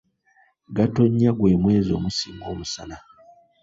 [0.75, 2.97] Gatonnya gwe mwezi omusinga omusana.